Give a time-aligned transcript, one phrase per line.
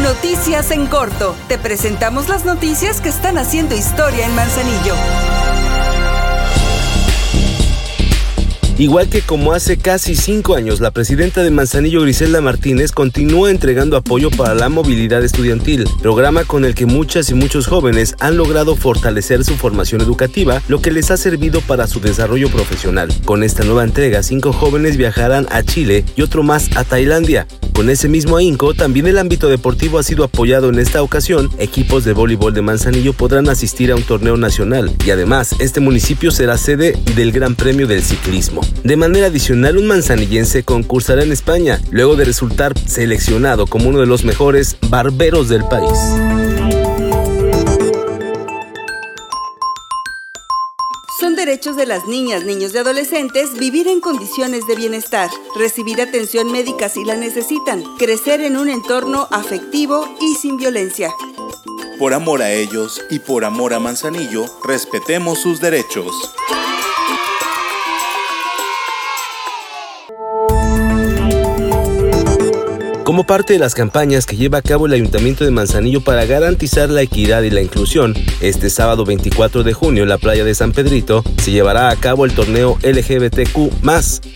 [0.00, 1.36] Noticias en corto.
[1.48, 4.94] Te presentamos las noticias que están haciendo historia en Manzanillo.
[8.78, 13.96] Igual que como hace casi cinco años, la presidenta de Manzanillo, Griselda Martínez, continúa entregando
[13.96, 18.74] apoyo para la movilidad estudiantil, programa con el que muchas y muchos jóvenes han logrado
[18.74, 23.12] fortalecer su formación educativa, lo que les ha servido para su desarrollo profesional.
[23.24, 27.46] Con esta nueva entrega, cinco jóvenes viajarán a Chile y otro más a Tailandia.
[27.74, 31.50] Con ese mismo ahínco, también el ámbito deportivo ha sido apoyado en esta ocasión.
[31.58, 36.30] Equipos de voleibol de Manzanillo podrán asistir a un torneo nacional y además este municipio
[36.30, 38.61] será sede del Gran Premio del Ciclismo.
[38.84, 44.06] De manera adicional, un manzanillense concursará en España, luego de resultar seleccionado como uno de
[44.06, 45.98] los mejores barberos del país.
[51.20, 56.50] Son derechos de las niñas, niños y adolescentes vivir en condiciones de bienestar, recibir atención
[56.50, 61.10] médica si la necesitan, crecer en un entorno afectivo y sin violencia.
[62.00, 66.10] Por amor a ellos y por amor a Manzanillo, respetemos sus derechos.
[73.04, 76.88] Como parte de las campañas que lleva a cabo el Ayuntamiento de Manzanillo para garantizar
[76.88, 80.70] la equidad y la inclusión, este sábado 24 de junio en la playa de San
[80.70, 83.72] Pedrito se llevará a cabo el torneo LGBTQ,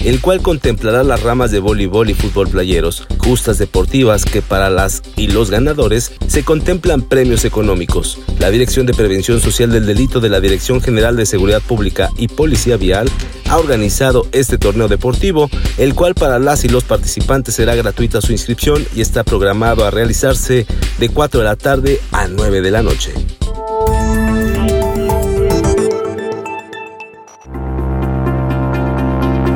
[0.00, 5.02] el cual contemplará las ramas de voleibol y fútbol playeros, justas deportivas que para las
[5.16, 8.18] y los ganadores se contemplan premios económicos.
[8.40, 12.26] La Dirección de Prevención Social del Delito de la Dirección General de Seguridad Pública y
[12.26, 13.08] Policía Vial
[13.48, 18.32] ha organizado este torneo deportivo, el cual para las y los participantes será gratuita su
[18.32, 20.66] inscripción y está programado a realizarse
[20.98, 23.12] de 4 de la tarde a 9 de la noche.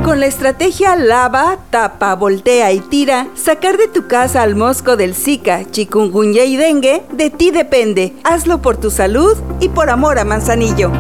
[0.05, 5.15] Con la estrategia lava, tapa, voltea y tira, sacar de tu casa al mosco del
[5.15, 8.15] Zika, chikungunya y dengue, de ti depende.
[8.25, 10.91] Hazlo por tu salud y por amor a Manzanillo.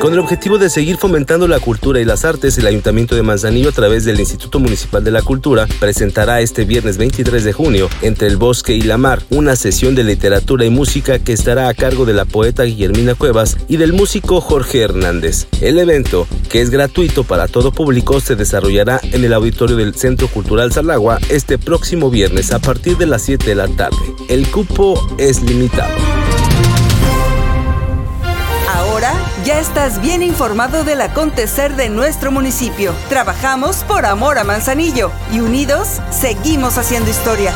[0.00, 3.68] Con el objetivo de seguir fomentando la cultura y las artes, el Ayuntamiento de Manzanillo
[3.68, 8.26] a través del Instituto Municipal de la Cultura presentará este viernes 23 de junio, entre
[8.26, 12.06] el bosque y la mar, una sesión de literatura y música que estará a cargo
[12.06, 15.48] de la poeta Guillermina Cuevas y del músico Jorge Hernández.
[15.60, 20.28] El evento, que es gratuito para todo público, se desarrollará en el auditorio del Centro
[20.28, 23.98] Cultural Salagua este próximo viernes a partir de las 7 de la tarde.
[24.30, 26.09] El cupo es limitado.
[29.44, 32.92] Ya estás bien informado del acontecer de nuestro municipio.
[33.08, 37.54] Trabajamos por amor a Manzanillo y unidos seguimos haciendo historia.